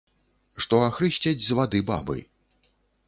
Што 0.63 0.79
ахрысцяць 0.87 1.43
з 1.49 1.59
вады 1.59 1.85
бабы. 1.93 2.17